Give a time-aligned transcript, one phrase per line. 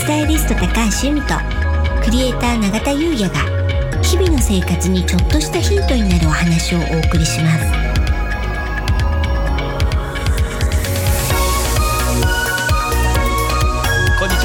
[0.00, 0.66] スタイリスト高
[1.02, 1.34] 橋由美と
[2.02, 7.58] クリエイター永田優也が日々の生活にちょっとしたヒントになるお話をお送りしま
[7.94, 7.99] す。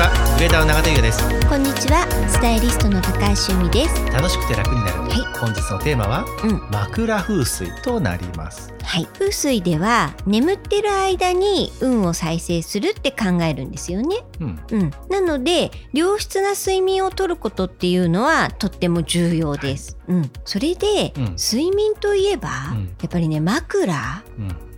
[0.00, 1.46] は、クリエイターの永田優也です。
[1.46, 2.08] こんにちは。
[2.26, 4.06] スタイリストの高橋由美です。
[4.06, 5.02] 楽しくて楽になる。
[5.02, 5.38] はい。
[5.38, 6.70] 本日のテーマはうん。
[6.70, 8.72] 枕風水となります。
[8.82, 9.04] はい。
[9.12, 14.24] 風水では眠ってる間に運を再生するって考えるんですよね。
[14.40, 19.98] うん、うん、なので良質な睡眠をとることっていうのはとっても重要です。
[20.08, 21.24] うん、それで、うん。
[21.36, 22.84] 睡眠といえば、うん。
[23.02, 24.22] やっぱりね枕、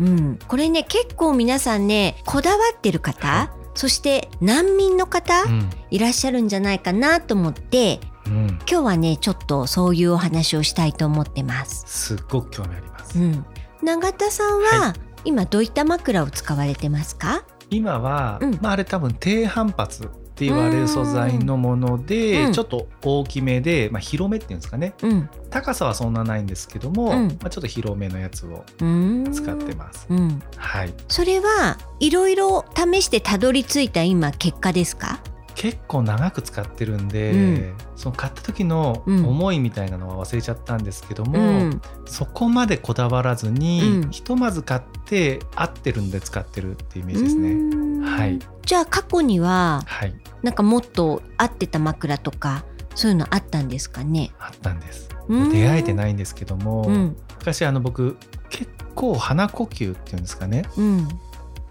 [0.00, 11.84] うん、うん、これね結構皆さんねこだわってる方、はそして難民の方、うん、いらっしゃるんじゃないかなと思ってうん、今日はねちょっとそういうお話をしたいと思ってます。
[11.88, 13.18] すっごく興味あります。
[13.18, 13.44] うん、
[13.82, 14.94] 永田さんは、は
[15.24, 17.44] 今どういった枕を使われてますか？
[17.68, 18.58] 今は、うん。
[18.62, 22.52] まああれ多分低反発って言われる素材のもので、うん。
[22.54, 24.94] ちょっと大きめで、まあ広めっていうんですかね。
[25.02, 27.28] うん、高さはそんなないんですけども、うん。
[27.28, 29.30] まあちょっと広めのやつをうん。
[29.30, 30.06] 使ってます。
[30.08, 30.42] うん。
[30.56, 30.94] はい。
[31.08, 35.20] それはいろいろ試してたどり着いた今結果ですか？
[35.54, 37.74] 結構長く使ってるんで、うん。
[37.94, 39.26] その買った時のうん。
[39.26, 41.80] 思いみたいなのは忘れちゃったんですけども、うん。
[42.06, 44.10] そこまでこだわらずに、うん。
[44.10, 47.91] ひとまず買って合ってるんで使ってるっていうイメージですね。
[48.02, 48.38] ねはい。
[48.64, 50.14] じゃあ過去にははい。
[50.42, 52.64] なんかもっと合ってた枕とか
[52.94, 54.32] そういうのあったんですかね？
[54.38, 55.08] あったんです。
[55.28, 55.50] うん。
[55.50, 57.16] 出会えてないんですけども、うん。
[57.38, 58.16] 昔あの僕
[58.50, 60.64] 結構鼻呼吸っていうんですかね。
[60.76, 61.08] うん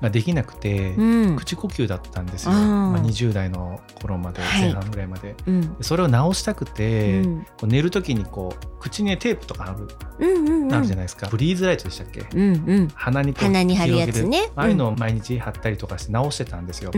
[0.02, 1.36] ができなくて、うん。
[1.36, 4.62] 口呼吸だったんですよ、まあ、20代の頃まではい。
[4.62, 5.76] 前半ぐらいまで、うん。
[5.82, 7.46] それを直したくて、うん。
[7.64, 9.88] 寝る時にこう口にテープとか貼る
[10.20, 10.74] うんうんうん。
[10.74, 12.26] あるじゃないですか、フリーズライトでしたっけ？
[12.34, 12.88] うんうん。
[12.96, 13.48] 鼻に貼
[13.86, 14.24] るやつね。
[14.24, 14.52] 広げる。
[14.56, 16.92] ああいうのを毎日貼ったりとかして直してたんですよ、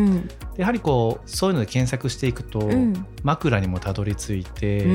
[0.58, 3.06] やはりこうそういうので検索していくと、うん。
[3.24, 4.90] 枕にもたどり着いて、う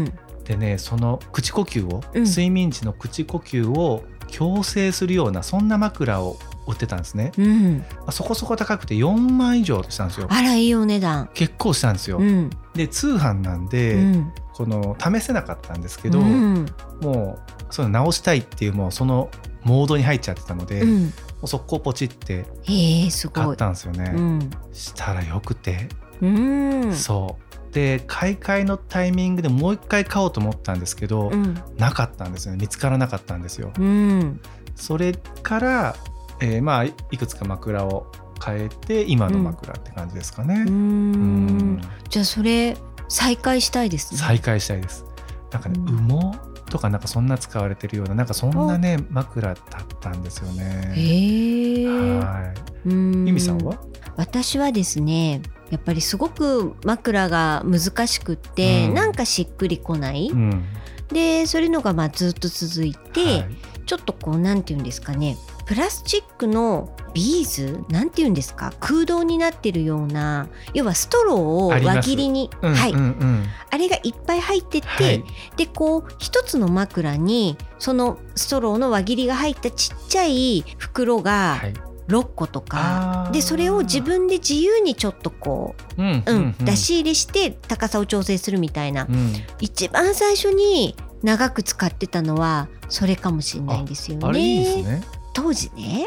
[0.00, 0.12] ん。
[0.44, 2.24] でねその口呼吸を、うん。
[2.24, 6.38] 睡眠時の口呼吸を矯正するようなそんな枕を
[6.70, 7.84] 売ってたんですね、うん。
[8.06, 10.26] あそこそこ高くて4万以上したんですよ。
[10.30, 11.28] あらいいお値段。
[11.34, 12.50] 結構したんですよ、うん。
[12.74, 14.32] で通販なんで、うん。
[14.52, 16.66] この試せなかったんですけど、うん。
[17.00, 19.30] もうその直したいっていうもうその
[19.64, 21.08] モードに入っちゃってたので、も
[21.42, 22.46] う速攻ポチって
[23.32, 24.50] 買ったんですよね、うん。
[24.72, 25.88] したらよくて、
[26.20, 26.94] うん。
[26.94, 27.74] そう。
[27.74, 31.54] で買い替えのタイミングでもう一回買おうと思ったんですけど、うん。
[31.78, 32.58] なかったんですよね。
[32.60, 34.40] 見つからなかったんですよ、うん。
[34.74, 35.96] それから、
[36.40, 38.06] えーまあいくつか枕を
[38.44, 41.52] 変えて今の枕って感じですかね、ううん。
[41.76, 42.76] んじゃあそれ
[43.08, 44.20] 再開したいですね。
[44.20, 45.04] 再開したいです。
[45.52, 46.08] なんかね、うん。
[46.08, 46.38] 羽毛
[46.70, 49.56] とかなんかそんな使われてるようななんかそんなね枕だっ
[50.00, 50.92] たんですよね。
[50.96, 52.54] へえは
[52.86, 52.88] い。
[52.88, 53.26] うん。
[53.26, 53.76] 由美さんは？
[54.16, 58.94] 私はですねやっぱりすごく枕が難しくって、うん。
[58.94, 60.64] なんかしっくりこない、うん。
[61.08, 63.46] でそういうのがまあずっと続いて、はい。
[63.90, 65.36] ちょっとこうなんて言うんですかね
[65.66, 73.44] プラスチックのビーズなんて言うんですか空洞になってるような要はストローを輪切りにうんはい、うんうん。
[73.68, 75.24] あれがいっぱい入ってて、はい。
[75.56, 81.74] でこう一つの枕にそのストローの輪切りが入ったちっちゃい袋がはい
[82.10, 89.32] 6個とか、でそれを自分で自由にちょっとこうんう、うん出し入れして高さを調整するみたいな、うん。
[89.60, 95.02] 一番最初に長く使ってたのはそれかもしれないんですよね。
[95.32, 96.06] 当時ね、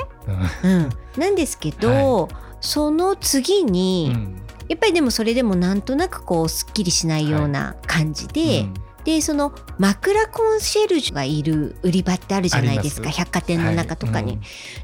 [0.63, 0.72] うん。
[0.72, 4.42] うん、なんですけど、その次に、うん。
[4.69, 8.74] やっぱりでもそれでもなんとなくこうすっきりしないような感じで、うん
[9.06, 14.34] でその枕コンシェルジュがいる売り場ってあるじゃないですか百貨店の中とかに。
[14.34, 14.41] はい。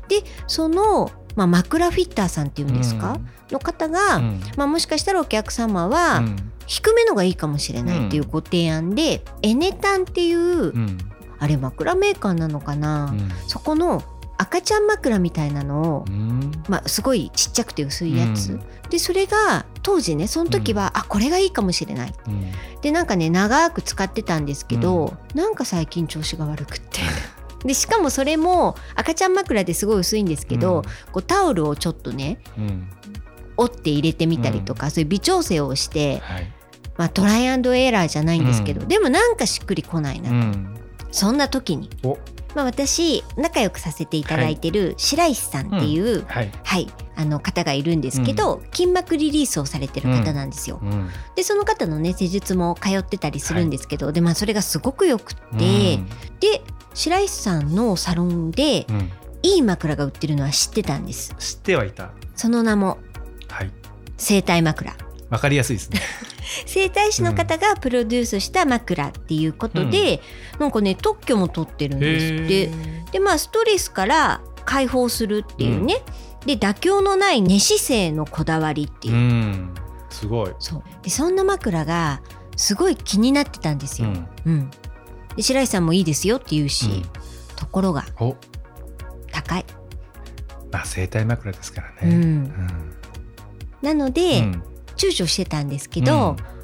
[0.10, 3.18] でその、まあ、枕フィッターさんっていうんですか、
[3.52, 4.42] の方が、うん。
[4.58, 6.36] まあ、もしかしたらお客様は、うん。
[6.68, 10.98] 低めのがいいかもしれないっていうご提案で、エネタンっていう、うん。
[11.40, 13.14] あれ枕メーカーなのかな、
[13.48, 14.04] そこの
[14.42, 16.52] 赤ちゃん枕みたいなのを、うん。
[16.70, 18.62] まあ、すごいちっちゃくて薄いやつ、うん。
[18.90, 22.14] でそれが当時ねその時は、あこれがいいかもしれない。
[22.28, 22.46] うん。
[22.82, 27.02] でなんかね長く使ってたんですけど、なんか最近調子が悪くって。
[27.68, 32.90] でしかもそれも赤ちゃん枕ですごい薄いんですけど、こうタオルをちょっとねうん。
[33.58, 36.52] 折って入れてみたりとか、そういう微調整をして、はい。
[36.96, 38.88] まあ、トライアンドエラーじゃないんですけど、うん。
[38.88, 40.76] でもなんかしっくりこないな、うん。
[41.12, 42.18] そんな時に、お
[42.56, 46.52] まあ、私仲良くさせていただいてる白石さんっていう、はい。
[46.64, 50.80] はい、あの方がいるんですけど、筋膜リリースをされてる方なんですよ。
[50.82, 51.10] うん。
[51.36, 55.60] でその方のね施術も通ってたりするんですけど、でまあそれがすごくよくって、うん。
[56.40, 56.62] で
[56.94, 59.12] 白石さんのサロンでうん。
[59.42, 61.34] いい枕が売ってるのは知ってたんです。
[61.40, 62.12] 知ってはいた。
[62.36, 62.98] その名も
[63.48, 63.72] はい。
[64.18, 64.94] 生体枕。
[65.30, 66.02] わかりやすいですね。
[66.66, 70.22] 整体師の方がプロデュースした枕っていうことで、
[70.60, 72.70] なんかね特許も取ってるんですって。
[73.12, 76.02] でまあストレスから解放するっていうね、
[76.46, 79.14] で妥協のない寝姿勢のこだわりっていう。
[79.14, 79.74] う、ん、
[80.10, 80.52] すごい。
[80.60, 80.84] そう。
[81.04, 82.22] でそんな枕が
[82.56, 84.10] すごい気になってたんですよ。
[84.10, 84.72] うん、うん。
[85.36, 87.02] で白石さんもいいですよって言うし、うん。
[87.56, 88.36] ところがお、
[89.32, 89.66] 高い。
[90.72, 92.16] まあ整体枕ですからうね。
[92.16, 92.54] ん、
[93.84, 94.64] なので、うん
[95.00, 96.60] 躊躇してたんですけど、うん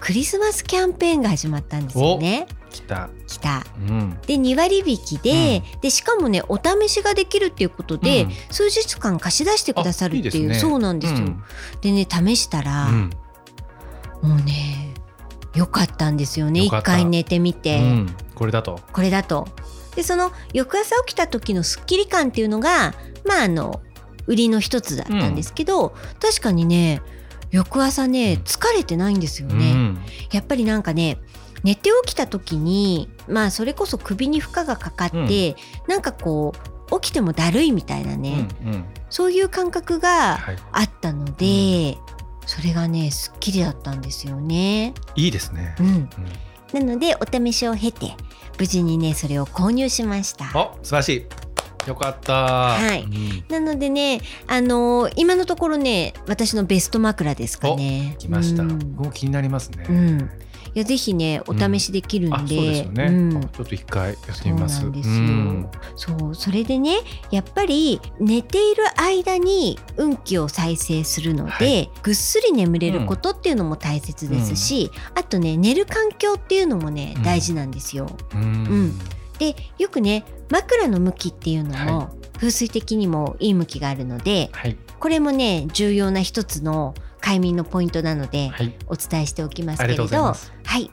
[0.00, 2.46] クリスマスキャンペーンが始まったんですよね。
[2.70, 3.10] 来た。
[3.26, 4.18] 来たうん。
[4.26, 11.18] で2割引きで,、でしかもねお試しができるっていうことで、うん数日間貸し出してくださるっていうねそうなんですよ。
[11.18, 11.42] うん
[11.80, 13.10] でね試したら、うん
[14.22, 14.94] もうね
[15.54, 18.80] 良かったんですよね一回寝てみて、うんこれだと。
[18.92, 19.48] これだと。
[19.96, 22.94] でその翌朝起きた時のすっきり感っていうのが
[23.24, 23.80] まああの
[24.28, 27.02] 売りの一つだったんですけど、確かにね
[27.50, 29.72] 翌朝ねうん疲れてないんですようね。
[29.72, 29.98] ん
[30.32, 31.18] やっぱりなんかね
[31.64, 35.56] 寝て起きた時にまあそれこそ首に負荷がかかって、
[35.88, 36.52] なんかこ
[36.90, 40.56] う起きてもだるいみたいなね、うんうんそういう感覚がはい。
[40.72, 41.96] あったので、
[42.46, 44.92] それがねすっきりだったんですよね。
[45.14, 45.82] いいですねう。
[45.82, 46.10] ん、うん
[46.72, 48.14] なのでお試しを経て
[48.58, 50.46] 無事にねそれを購入しました。
[50.54, 51.26] お、素晴らしい。
[51.88, 52.32] よかった。
[52.32, 58.14] はいうんなのでね、あのー今のところね私のベスト枕ですかね。
[58.18, 58.62] 来ました。
[58.62, 59.86] うん僕も気になりますね。
[59.88, 60.30] うん
[60.74, 63.04] いやぜひねお試しできるんで、あ、そうですよね。
[63.04, 64.80] うんあちょっと一回やってみます。
[64.80, 66.98] そうなんですよんそうそれでね
[67.30, 78.06] やっぱり寝ている間に運気を再生するので、はいぐっすり眠れることっていうのも大切ですし、あとね寝る環境っていうのもねうん大事なんですよ。
[78.34, 78.98] うん
[79.38, 84.76] でよくね枕の向きっていうのも、は風水的にもいい向きがあるのではい。
[84.98, 88.74] これもね重要な一つの快眠のポイントなのではい。
[88.86, 90.06] お伝えしておきますけれど。
[90.06, 90.34] は
[90.78, 90.90] い。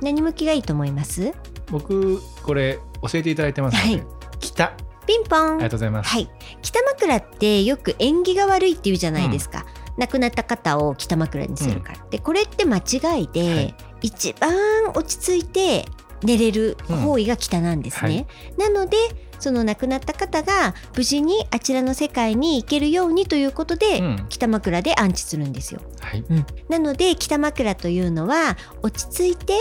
[0.00, 1.32] 何向きがいいと思います？
[1.70, 4.02] 僕これ教えていただいてますので。
[4.02, 4.06] はい、
[4.40, 4.76] 北。
[5.06, 5.54] ピンポン。
[5.54, 6.10] ありがとうございます。
[6.10, 6.30] はい、
[6.62, 9.64] 北枕ってよく縁起が悪いって言うじゃないですか、
[9.96, 13.74] 亡くなった方を北枕にするから、でこれって間違いで、はい。
[14.02, 14.52] 一番
[14.94, 15.86] 落ち着いて
[16.22, 18.26] 寝れる方位が北なんですね、
[18.58, 18.96] なので
[19.38, 26.24] その亡くなった方が無事にあちらの世界に行けるようにということで、うん北枕で安置するんですよ、はい。
[26.68, 29.54] なので北枕というのは落ち着いて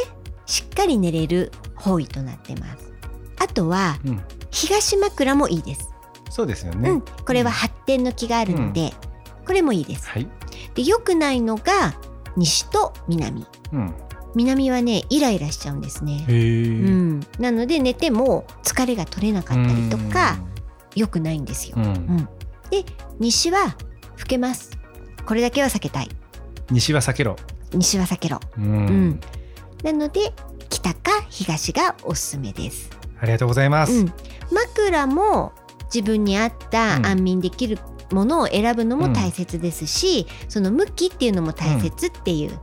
[0.46, 2.94] しっかり寝れる方位となってます
[3.40, 4.22] あとはうん。
[4.50, 5.94] 東枕もいいです
[6.30, 6.90] そうですよね。
[6.90, 8.94] うん、これは発展の気があるので、
[9.46, 10.10] これもいいです。
[10.10, 10.28] はい。
[10.76, 11.96] で良くないのが
[12.36, 13.48] 西と南。
[13.74, 13.94] うん。
[14.38, 16.26] 南はねイライラしちゃうんですね。
[16.30, 20.38] うん、なので寝ても疲れが取れなかったりとか
[20.96, 21.80] 良くないんですよう。
[21.80, 21.84] ん。
[21.84, 22.30] ん
[22.70, 22.86] で
[23.20, 23.76] 西は
[24.20, 24.78] 老けます。
[25.26, 26.10] これだけは避けたい。
[26.70, 27.36] 西は避けろ。
[27.74, 28.40] 西は避けろ。
[28.58, 29.20] ううんん。
[29.84, 30.32] なので
[30.70, 32.92] 北か東がおすすめです。
[33.20, 33.94] ありがとうございます。
[33.94, 34.14] うん、
[34.52, 35.52] 枕も
[35.94, 37.80] 自分に合ったうん安眠できる
[38.12, 42.60] ものを選ぶのも大切ですし、その向きっていうのも大切っていう、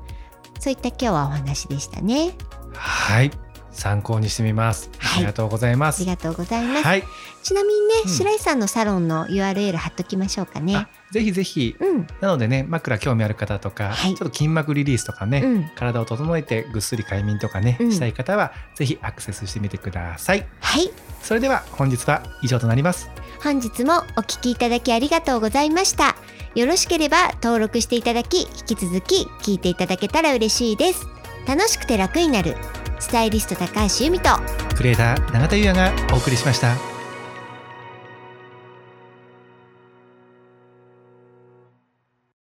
[0.65, 2.35] そういった今日はお話でしたね。
[2.73, 3.31] はい。
[3.71, 4.89] 参考にしてみます。
[4.97, 6.01] はいありがとうございます。
[6.01, 6.85] ありがとうございます。
[6.85, 7.05] はい。
[7.43, 10.89] ちなみにね、うん白石さんのサロンの URL 貼っときましょうかねあ。
[11.11, 11.77] ぜひぜひ。
[11.79, 20.47] うん、なのでね、枕興味ある方とか、はいちょっと筋膜リリースとかね、うん、体を整えてぐっすり快眠とかね、うんしたい方はぜひアクセスしてみてください。
[20.61, 20.91] はい。
[21.21, 23.11] それでは本日は以上となります。
[23.43, 26.17] 本日もお聞きいただきありがとうございました。
[26.55, 31.07] よろしければ登録していただき、引き続き聞いていただけたら嬉しいです。
[31.47, 32.57] 楽しくて楽になる。
[33.01, 34.31] スタイリスト高橋由美と
[34.77, 36.94] クリエイター永田優也がお送りしました。